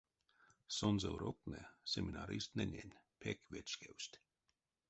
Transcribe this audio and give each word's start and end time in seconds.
Сонзэ 0.77 1.09
уроктне 1.15 1.61
семинаристнэнень 1.91 2.97
пек 3.21 3.39
вечкевсть. 3.53 4.15